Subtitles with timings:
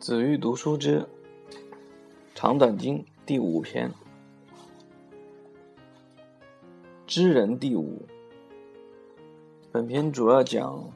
[0.00, 1.04] 子欲读书之
[2.32, 3.92] 长短经第五篇，
[7.04, 8.06] 知人第五。
[9.72, 10.88] 本篇主要讲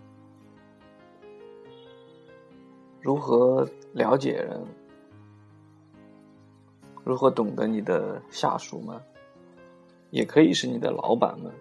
[3.01, 4.65] 如何了解人，
[7.03, 9.03] 如何懂得你的下属们，
[10.11, 11.53] 也可以是你的老板们，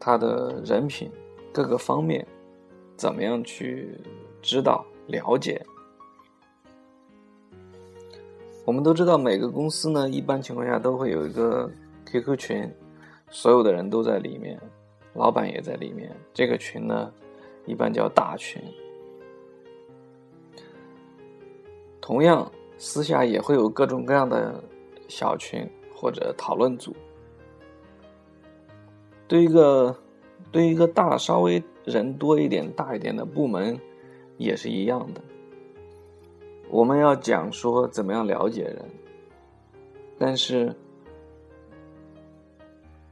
[0.00, 1.10] 他的人品
[1.52, 2.26] 各个方面
[2.96, 4.00] 怎么样去
[4.40, 5.62] 知道了解。
[8.64, 11.70] 我们都知道，每个公司呢，一般情况下都会有一个
[12.06, 12.74] QQ 群，
[13.28, 14.60] 所有的人都在里面。
[15.12, 17.12] 老板也在里面，这个群呢，
[17.66, 18.60] 一般叫大群。
[22.00, 24.60] 同样，私下也会有各种各样的
[25.08, 26.96] 小群或者讨论组。
[29.28, 29.96] 对一个
[30.50, 33.78] 对一个大稍微人多一点、大一点的部门，
[34.36, 35.20] 也是一样的。
[36.68, 38.84] 我们要讲说怎么样了解人，
[40.18, 40.74] 但是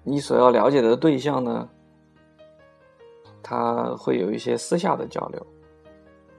[0.03, 1.69] 你所要了解的对象呢？
[3.43, 5.47] 他会有一些私下的交流，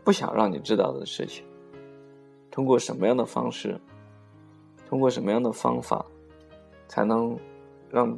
[0.04, 1.46] 不想让你知道的事情。
[2.50, 3.80] 通过什么样的方式，
[4.88, 6.06] 通过什么样的方法，
[6.88, 7.38] 才能
[7.90, 8.18] 让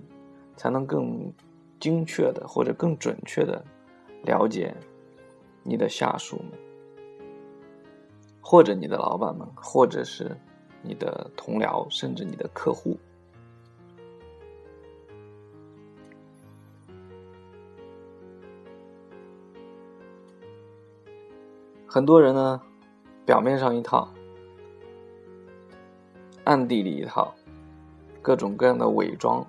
[0.55, 1.33] 才能更
[1.79, 3.63] 精确的或者更准确的
[4.23, 4.73] 了解
[5.63, 6.51] 你的下属们，
[8.47, 10.37] 或者你的老板们，或者是
[10.83, 12.95] 你的同僚，甚至你的客户。
[21.87, 22.61] 很多人呢，
[23.25, 24.07] 表面上一套，
[26.43, 27.33] 暗地里一套，
[28.21, 29.43] 各种各样的伪装。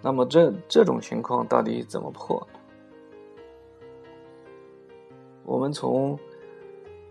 [0.00, 2.48] 那么这这种情况到底怎么破？
[5.44, 6.18] 我们从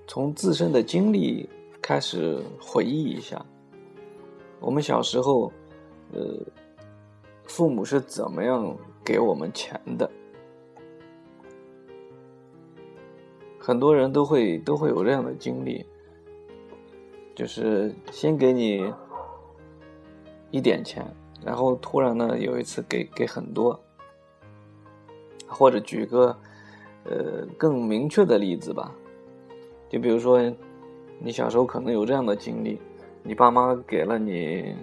[0.08, 1.48] 从自身的经历
[1.82, 3.46] 开始回忆一下，
[4.62, 5.52] 我们小时候，
[6.14, 6.22] 呃，
[7.44, 10.10] 父母是怎么样给我们钱的？
[13.60, 15.86] 很多人都会都会有这样的经历，
[17.36, 18.90] 就是先给你
[20.52, 21.06] 一点钱，
[21.44, 23.78] 然后突然呢有一次给给很多，
[25.46, 26.28] 或者举个
[27.04, 28.96] 呃更明确的例子吧，
[29.90, 30.40] 就比如说
[31.20, 32.80] 你小时候可能有这样的经历，
[33.24, 34.76] 你爸妈给了你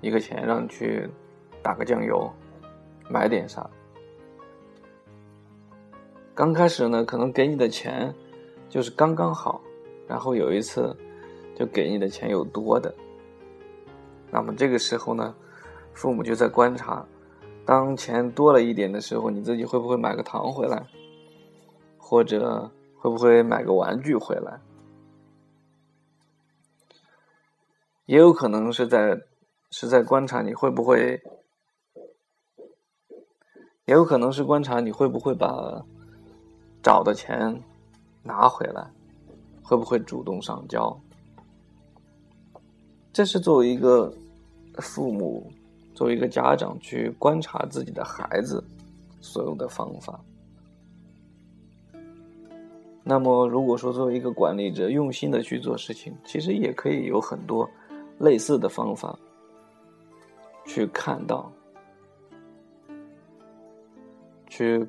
[0.00, 1.08] 一个钱让你去
[1.62, 2.30] 打个酱油，
[3.08, 3.68] 买点啥，
[6.34, 8.14] 刚开始呢可能给你的钱。
[8.68, 9.60] 就是刚刚好，
[10.06, 10.96] 然后有一次，
[11.56, 12.94] 就给你的钱有多的，
[14.30, 15.34] 那么这个时候呢，
[15.92, 17.04] 父母就在观察，
[17.66, 20.86] 当钱多了一点的时候，你自己会不会买个糖回来，
[21.98, 24.60] 或者会不会买个玩具回来？
[28.04, 29.18] 也有可能是在
[29.70, 31.22] 是在观察你会不会，
[33.86, 35.82] 也有可能是观察你会不会把
[36.82, 37.60] 找的钱。
[38.22, 38.86] 拿回来，
[39.62, 40.94] 会不会主动上交？
[43.14, 44.12] 这是作为一个
[44.74, 45.50] 父母，
[45.94, 48.62] 作为一个家长去观察自己的孩子
[49.22, 50.20] 所有的方法。
[53.10, 57.68] 那么，如果说作为一个管理者用心的去做事情，其实也可以有很多
[58.18, 59.18] 类似的方法
[60.64, 61.50] 去看到，
[64.46, 64.88] 去。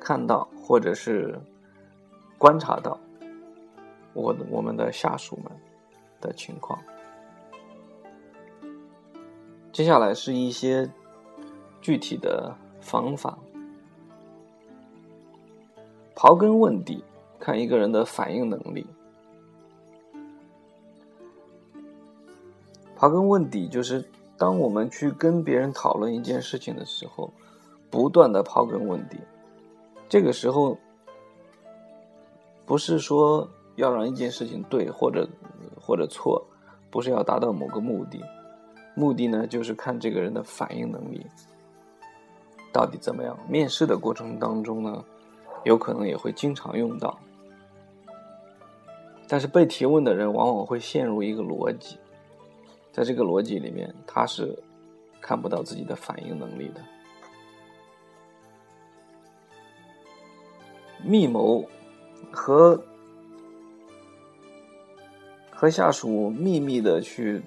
[0.00, 1.40] 看到或者是
[2.36, 3.00] 观察到
[4.12, 5.50] 我的我们的下属们
[6.20, 6.78] 的情况，
[9.72, 10.86] 接下来是一些
[11.80, 13.38] 具体的方法，
[16.24, 17.04] 刨根问底，
[17.38, 18.86] 看一个人的反应能力。
[22.96, 24.02] 刨根问底就是
[24.38, 27.30] 当我们去跟别人讨论一件事情的时候，
[27.90, 29.18] 不断的刨根问底。
[30.08, 30.78] 这个时候，
[32.64, 33.46] 不是说
[33.76, 35.28] 要让一件事情对或者
[35.78, 36.42] 或者错，
[36.90, 38.24] 不是要达到某个目的，
[38.94, 41.26] 目的呢就是看这个人的反应能力
[42.72, 43.38] 到底怎么样。
[43.46, 45.04] 面试的过程当中呢，
[45.64, 47.18] 有可能也会经常用到，
[49.26, 51.98] 但是被提问的人往往会陷入一个逻辑，
[52.92, 54.56] 在这个逻辑里面，他是
[55.20, 56.80] 看不到自己的反应能力的。
[61.02, 61.62] 密谋
[62.30, 62.82] 和
[65.50, 67.42] 和下属秘密的去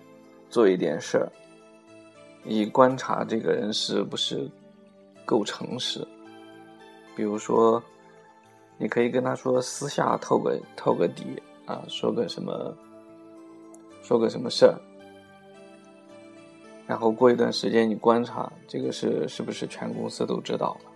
[0.50, 1.32] 做一点事儿，
[2.46, 4.50] 以观察这个人是不是
[5.26, 6.08] 够诚实。
[7.16, 7.82] 比如说，
[8.78, 12.76] 你可以跟他说私下透个透个底啊，说个什么，
[14.02, 14.80] 说个什么事儿，
[16.86, 20.92] 然后过一段时间你观察这个事是不是全公司都知道了。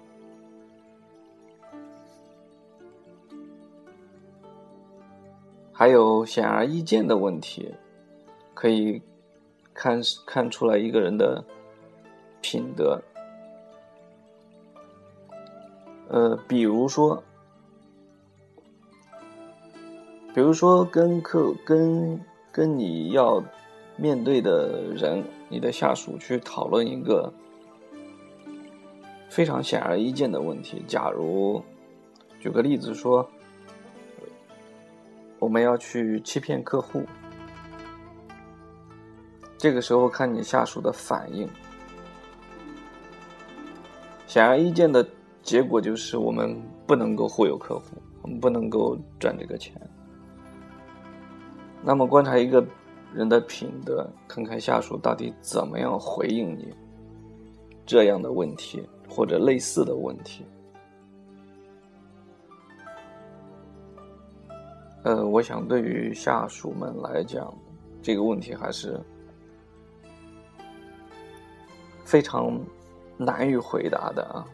[5.73, 7.73] 还有显而易见的问题，
[8.53, 9.01] 可以
[9.73, 11.43] 看看出来一个人的
[12.39, 13.01] 品德。
[16.07, 17.23] 呃，比如说，
[20.33, 22.19] 比如说跟客跟
[22.51, 23.43] 跟你要
[23.95, 27.33] 面对的人，你的下属去讨论一个
[29.29, 30.83] 非常显而易见的问题。
[30.87, 31.61] 假如
[32.39, 33.29] 举个例子说。
[35.39, 37.03] 我们要去欺骗客户，
[39.57, 41.49] 这个时候看你下属的反应。
[44.27, 45.03] 显而易见的
[45.41, 47.85] 结果就是我们不能够忽悠客户，
[48.21, 49.73] 我们不能够赚这个钱。
[51.83, 52.65] 那么观察一个
[53.13, 56.73] 人的品德，看看下属到底怎么样回应你
[57.85, 60.45] 这样的问题或者类似的问题。
[65.03, 67.51] 呃，我想对于下属们来讲，
[68.03, 69.01] 这个问题还是
[72.05, 72.55] 非常
[73.17, 74.45] 难以回答的啊。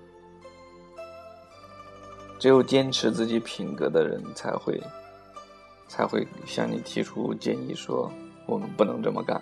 [2.40, 4.82] 只有坚持自己品格的人，才会
[5.88, 8.12] 才会向你提出建议，说
[8.46, 9.42] 我们不能这么干。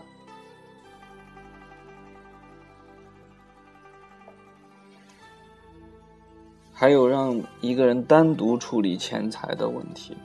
[6.77, 10.15] 还有让一个人单独处理钱财的问题。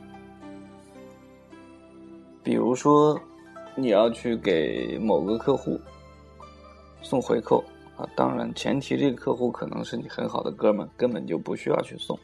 [2.42, 3.18] 比如说，
[3.76, 5.80] 你要去给某个客户
[7.02, 7.62] 送回扣
[7.96, 12.18] 啊，当然前提这个客户可能是你很好的哥们，根本就不需要去送。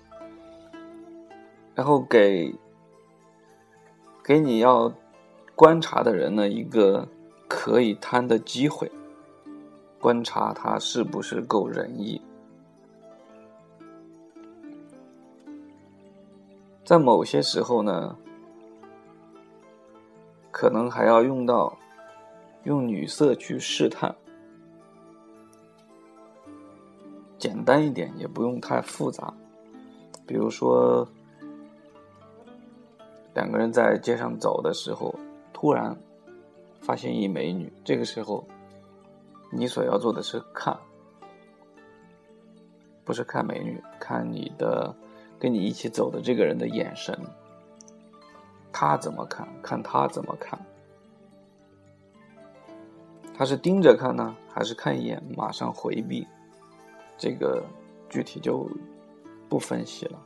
[1.75, 2.53] 然后给
[4.27, 4.93] 给你要
[5.55, 7.07] 观察的人呢一个
[7.47, 8.91] 可以贪的机会，
[10.01, 12.21] 观察他是不是够仁义。
[16.85, 18.17] 在某些时候呢。
[20.51, 21.77] 可能还要用到
[22.65, 24.17] 用女色去试探，
[27.37, 29.35] 简单一点也不用太复杂。
[30.27, 31.07] 比如说，
[33.37, 35.15] 两个人在街上走的时候，
[35.53, 35.95] 突然
[36.81, 38.43] 发现一美女，这个时候
[39.53, 40.75] 你所要做的是看，
[43.05, 44.97] 不是看美女，看你的
[45.39, 47.15] 跟你一起走的这个人的眼神。
[48.73, 49.47] 他怎么看？
[49.63, 50.59] 看他怎么看？
[53.37, 56.27] 他是盯着看呢，还是看一眼马上回避？
[57.19, 57.63] 这个
[58.09, 58.67] 具体就
[59.47, 60.19] 不分析了。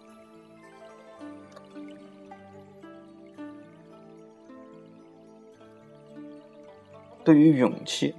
[7.25, 8.15] 对于勇气，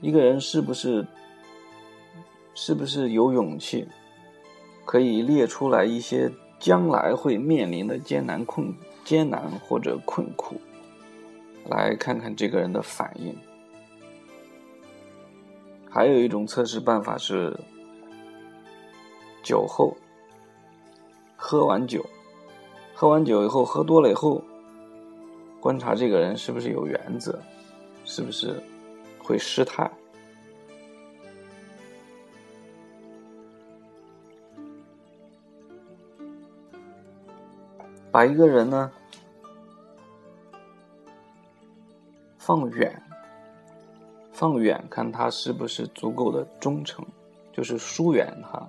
[0.00, 1.06] 一个人是不是
[2.54, 3.86] 是不是有勇气，
[4.84, 6.30] 可以列出来一些。
[6.60, 8.70] 将来会面临的艰难困
[9.02, 10.60] 艰难或者困苦，
[11.64, 13.34] 来看看这个人的反应。
[15.88, 17.58] 还有一种测试办法是，
[19.42, 19.96] 酒后
[21.34, 22.04] 喝完酒，
[22.92, 24.44] 喝完酒以后喝多了以后，
[25.60, 27.38] 观察这个人是不是有原则，
[28.04, 28.60] 是不是
[29.18, 29.90] 会失态。
[38.10, 38.90] 把一个人呢
[42.38, 43.00] 放远，
[44.32, 47.06] 放远看他是不是足够的忠诚，
[47.52, 48.66] 就是疏远他，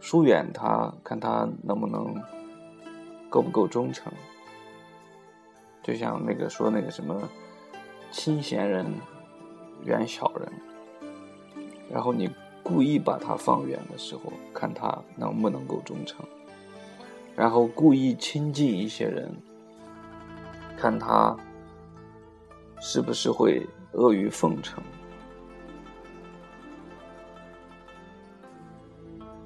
[0.00, 2.14] 疏远他看他能不能
[3.30, 4.12] 够不够忠诚。
[5.86, 7.16] 就像那个说那个什么
[8.10, 8.84] 亲贤人
[9.84, 10.52] 远小人，
[11.88, 12.28] 然后你
[12.60, 16.26] 故意把他放远的时候，看他能不能够忠诚。
[17.36, 19.32] 然后故意亲近一些人，
[20.76, 21.36] 看他
[22.80, 24.82] 是不是会阿谀奉承，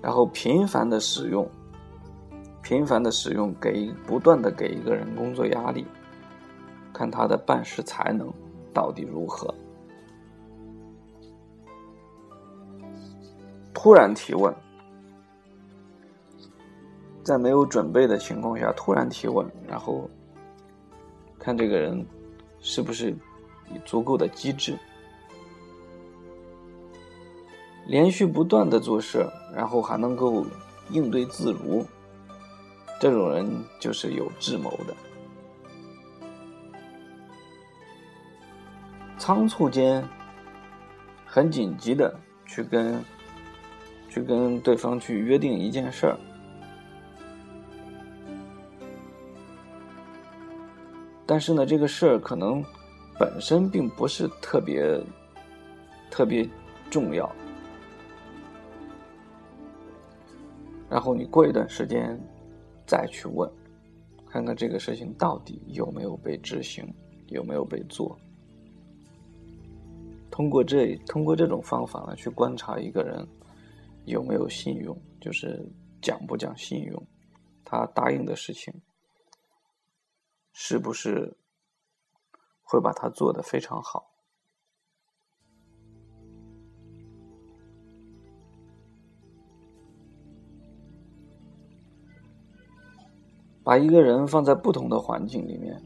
[0.01, 1.47] 然后频繁的使用，
[2.63, 5.85] 频繁的使用，给不断的给一个人工作压力，
[7.01, 8.31] 看他的办事才能
[8.75, 9.55] 到底如何。
[13.73, 14.55] 突然提问。
[17.23, 20.09] 在没有准备的情况下突然提问，然后
[21.39, 22.05] 看这个人
[22.61, 23.15] 是不是
[23.85, 24.77] 足够的机智，
[27.87, 30.45] 连续不断的做事，然后还能够
[30.91, 31.87] 应对自如，
[33.01, 33.47] 这种人
[33.79, 34.95] 就是有智谋的。
[39.21, 40.03] 仓促间，
[41.27, 43.05] 很紧急的去跟
[44.09, 46.19] 去跟对方去约定一件事儿，
[51.27, 52.65] 但是呢，这个事儿可能
[53.19, 54.99] 本身并不是特别
[56.11, 56.49] 特别
[56.91, 57.31] 重要。
[60.89, 62.19] 然后你过一段时间
[62.87, 63.49] 再去问，
[64.31, 66.91] 看看这个事情到底有没有被执行，
[67.27, 68.19] 有没有被做。
[70.31, 73.27] 通过这通过这种方法呢，去观察一个人
[74.07, 75.61] 有没有信用，就是
[76.01, 77.07] 讲不讲信用，
[77.65, 78.73] 他答应的事情
[80.53, 81.37] 是不是
[82.63, 84.07] 会把它做得非常好。
[93.63, 95.81] 把一个人放在不同的环境里面，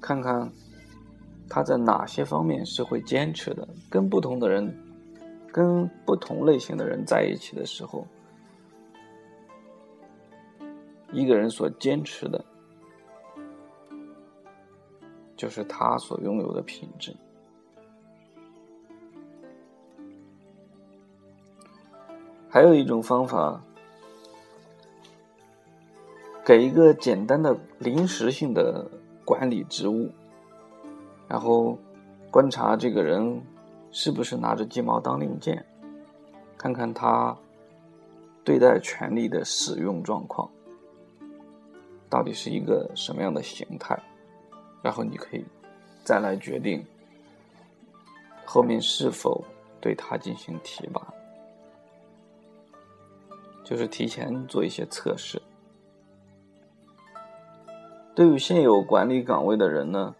[0.00, 0.52] 看看。
[1.54, 3.68] 他在哪些方面是会坚持的？
[3.90, 4.74] 跟不同的人，
[5.52, 8.06] 跟不同类型的人在一起的时候，
[11.12, 12.42] 一个人所坚持的，
[15.36, 17.14] 就是他所拥有的品质。
[22.48, 23.62] 还有一种方法，
[26.46, 28.90] 给一个简单的临时性的
[29.22, 30.10] 管理职务。
[31.32, 31.78] 然后
[32.30, 33.42] 观察这个人
[33.90, 35.64] 是不是拿着鸡毛当令箭，
[36.58, 37.34] 看看他
[38.44, 40.46] 对待权力的使用状况
[42.10, 43.98] 到底是一个什么样的形态，
[44.82, 45.42] 然后你可以
[46.04, 46.84] 再来决定
[48.44, 49.42] 后面是否
[49.80, 51.00] 对他进行提拔，
[53.64, 55.40] 就是提前做一些测试。
[58.14, 60.14] 对于现有管理岗位的人呢？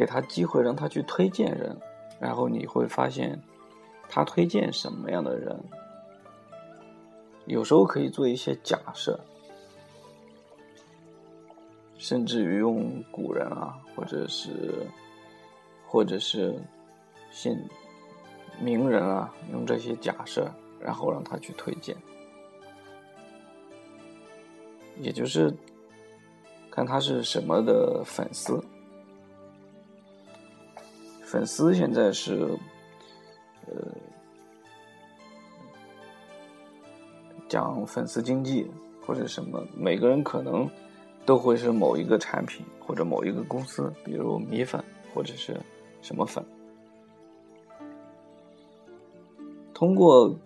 [0.00, 1.76] 给他机会，让他去推荐人，
[2.18, 3.38] 然后你会发现，
[4.08, 5.54] 他推荐什么样的人，
[7.44, 9.20] 有时候可以做一些假设，
[11.98, 14.86] 甚至于用古人啊，或者是，
[15.86, 16.58] 或者是
[17.30, 17.62] 现
[18.58, 21.94] 名人啊，用这些假设，然后让他去推荐，
[24.98, 25.54] 也就是
[26.70, 28.58] 看他是什么的粉丝。
[31.30, 32.58] 粉丝现在是，
[33.68, 33.72] 呃，
[37.48, 38.68] 讲粉丝经济
[39.06, 40.68] 或者什么，每个人可能
[41.24, 44.82] 都会是某一个产品或者某一个公司，比如米粉
[45.14, 45.56] 或者是
[46.02, 46.44] 什么粉。
[49.72, 50.36] 通过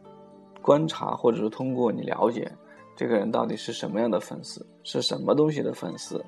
[0.61, 2.53] 观察，或者是通过你了解
[2.95, 6.23] 这个人到底是什么样的粉丝，是什么东西的粉丝，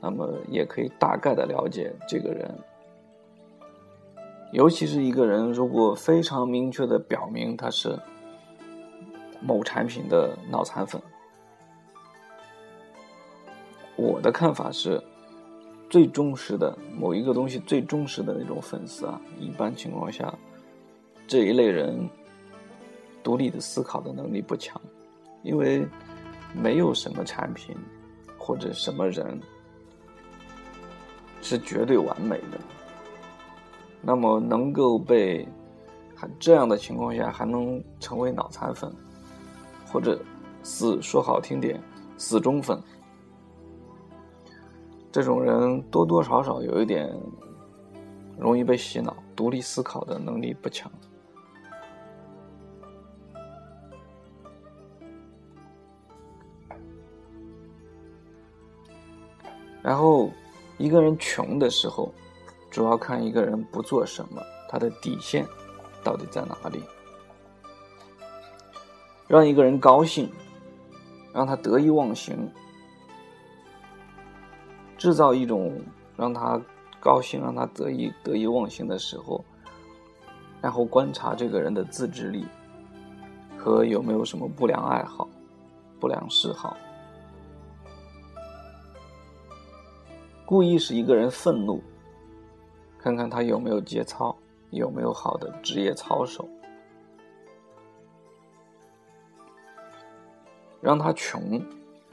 [0.00, 2.58] 那么也可以大概的了解这个人。
[4.52, 7.98] 尤其是一个人，如果非常明确的表明他是
[9.40, 11.00] 某产品的脑残粉，
[13.94, 15.02] 我的看法是，
[15.90, 20.32] 最忠实的某一个东西最忠实的那种粉丝啊，一般情况下，
[21.26, 22.08] 这一类人
[23.22, 24.80] 独立的思考的能力不强，
[25.42, 25.86] 因为
[26.54, 27.76] 没有什么产品
[28.38, 29.38] 或者什么人
[31.42, 32.58] 是绝对完美的。
[34.00, 35.46] 那么能够被
[36.14, 38.90] 还这样的情况下还能成为脑残粉，
[39.86, 40.18] 或者
[40.62, 41.80] 死说好听点
[42.16, 42.80] 死忠粉，
[45.12, 47.12] 这种人多多少少有一点
[48.38, 50.90] 容易被洗脑，独立思考的能力不强。
[59.82, 60.30] 然后
[60.78, 62.12] 一个人穷的时候。
[62.78, 65.44] 主要看一个人不做什么，他的底线
[66.04, 66.80] 到底在哪里？
[69.26, 70.30] 让一个人高兴，
[71.34, 72.48] 让他得意忘形，
[74.96, 75.76] 制造一种
[76.16, 76.62] 让他
[77.00, 79.44] 高兴、让他得意得意忘形的时候，
[80.60, 82.46] 然后观察这个人的自制力
[83.58, 85.28] 和有没有什么不良爱好、
[85.98, 86.76] 不良嗜好，
[90.46, 91.82] 故意使一个人愤怒。
[92.98, 94.36] 看看他有没有节操
[94.70, 96.48] 有没有好的职业操守。
[100.80, 101.60] 让他穷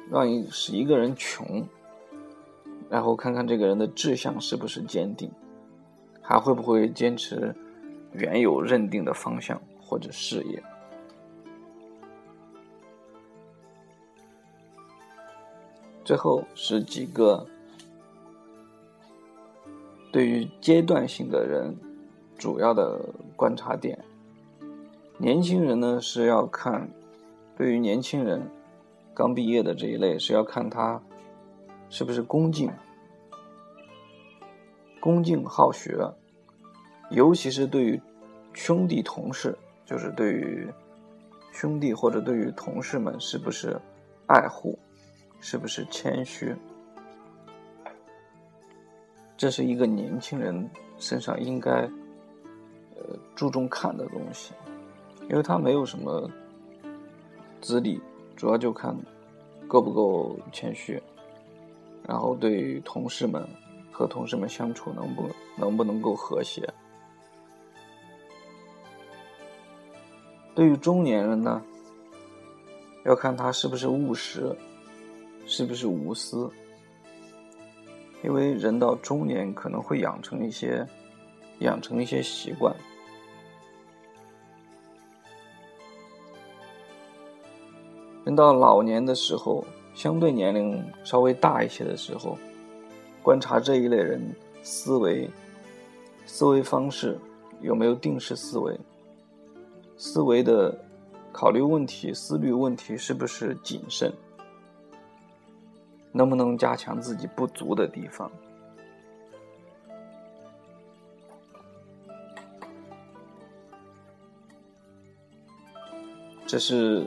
[0.10, 1.68] 让一使一个人穷
[2.90, 5.32] 然后看看这个人的志向是不是坚定
[6.22, 7.54] 还会不会坚持
[8.12, 10.64] 原有认定的方向或者事业。
[16.06, 17.46] 最后是几个
[20.16, 21.76] 对于阶段性的人
[22.38, 23.02] 主要的
[23.36, 24.00] 观察点。
[25.18, 26.90] 年轻人呢是要看，
[27.58, 28.50] 对于年轻人
[29.14, 31.02] 刚毕业的这一类是要看他
[31.90, 32.72] 是不是恭敬、
[35.02, 35.98] 恭敬好学，
[37.10, 38.02] 尤其是对于
[38.54, 39.54] 兄弟同事，
[39.86, 40.66] 就是对于
[41.52, 43.78] 兄弟或者对于同事们是不是
[44.28, 44.80] 爱护，
[45.42, 46.56] 是不是谦虚，
[49.38, 51.72] 这是一个年轻人身上应该
[52.96, 54.54] 呃注重看的东西。
[55.28, 56.30] 因为他没有什么
[57.60, 58.00] 资历，
[58.36, 58.96] 主要就看
[59.68, 61.02] 够不够谦虚，
[62.08, 63.44] 然后对于同事们
[63.92, 65.28] 和同事们相处能不
[65.58, 66.72] 能不能够和谐。
[70.54, 71.60] 对于中年人呢，
[73.04, 74.56] 要看他是不是务实，
[75.48, 76.48] 是不是无私。
[78.26, 80.84] 因为人到中年可能会养成一些
[81.60, 82.76] 养成一些习惯。
[88.24, 89.64] 人到老年的时候，
[89.94, 92.36] 相对年龄稍微大一些的时候，
[93.22, 94.20] 观察这一类人
[94.64, 95.30] 思维、
[96.26, 97.20] 思维方式
[97.62, 98.76] 有没有定式思维，
[99.98, 100.76] 思维的
[101.32, 104.12] 考虑问题、思虑问题是不是谨慎，
[106.16, 108.32] 能不能加强自己不足的地方，
[116.48, 117.06] 这是。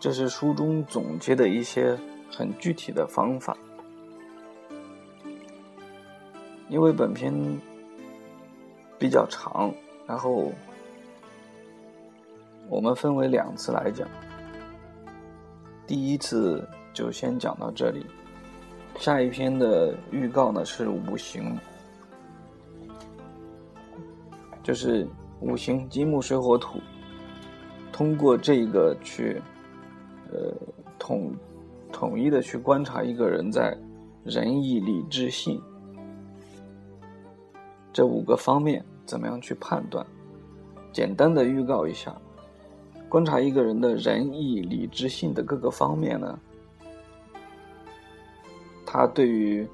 [0.00, 1.98] 这是书中总结的一些
[2.30, 3.56] 很具体的方法，
[6.68, 7.32] 因为本篇
[8.98, 9.72] 比较长，
[10.06, 10.52] 然后
[12.68, 14.06] 我们分为两次来讲。
[15.86, 18.06] 第一次就先讲到这里，
[18.98, 21.58] 下一篇的预告呢是五行，
[24.62, 25.06] 就是
[25.40, 26.80] 五行金木水火土，
[27.92, 29.40] 通过这个去。
[30.32, 30.52] 呃，
[30.98, 31.32] 统
[31.92, 33.76] 统一的去观察一个人在
[34.24, 35.60] 仁义礼智信
[37.92, 40.04] 这五个方面怎么样去判断？
[40.92, 42.16] 简单的预告一下，
[43.14, 46.36] 观察一个人的仁义礼智信的各个方面呢，
[48.84, 49.64] 他对于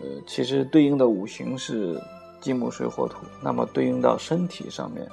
[0.00, 2.00] 呃，其实对应的五行是
[2.40, 5.06] 金木水火土，那么对应到身体上面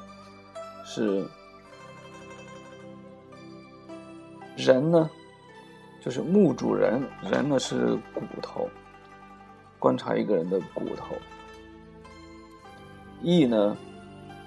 [0.85, 1.27] 是。
[4.55, 5.09] 人呢，
[6.01, 8.69] 就是木主人，人呢是骨头，
[9.77, 11.15] 观察一个人的骨头。
[13.21, 13.75] 义呢，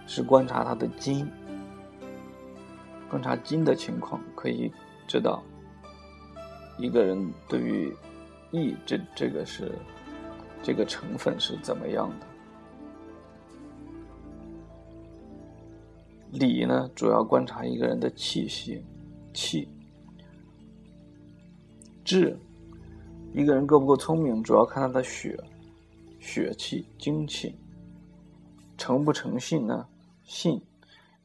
[0.06, 1.30] 是观察他的筋，
[3.10, 4.72] 观察筋的情况，可以
[5.08, 5.42] 知道
[6.78, 7.94] 一个人对于
[8.52, 9.72] 义这这个是
[10.62, 12.26] 这个成分是怎么样的。
[16.30, 18.80] 理呢，主要观察一个人的气息，
[19.34, 19.68] 气。
[22.04, 22.38] 智，
[23.34, 25.36] 一个人够不够聪明，主要看他的血、
[26.20, 27.54] 血气、精气。
[28.78, 29.86] 诚不诚信呢？
[30.24, 30.60] 信，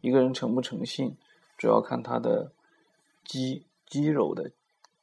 [0.01, 1.15] 一个人诚不诚信，
[1.57, 2.51] 主要看他的
[3.23, 4.51] 肌肌肉的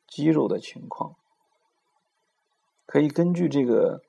[0.06, 1.16] 肌肉的情况。
[2.86, 4.02] 可以根据这个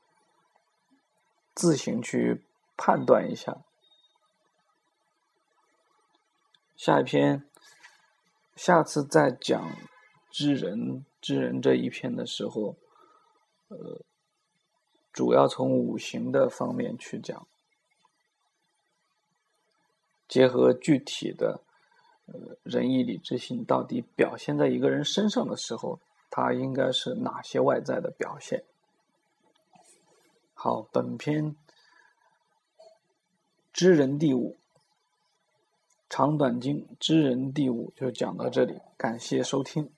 [1.53, 2.43] 自行去
[2.75, 3.63] 判断一下。
[6.75, 7.47] 下一篇，
[8.56, 9.75] 下次再讲
[10.29, 11.06] 知人。
[11.21, 12.75] 知人这一篇的时候，
[13.69, 14.01] 呃，
[15.13, 17.47] 主要从五行的方面去讲，
[20.27, 21.62] 结合具体的
[22.25, 28.63] 呃仁义礼智信，到底表现在一个人身上的时候，它应该是哪些外在的表现？
[30.53, 31.55] 好，本篇
[33.73, 34.55] 知人第五，
[36.09, 39.89] 长短经知人第五就讲到这里，感谢收听。